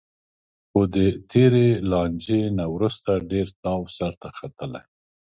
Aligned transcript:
خو 0.69 0.81
د 0.95 0.97
تېرې 1.31 1.67
لانجې 1.91 2.41
نه 2.57 2.65
وروسته 2.73 3.11
ډېر 3.31 3.47
تاو 3.63 3.81
سرته 3.97 4.27
ختلی 4.37 4.83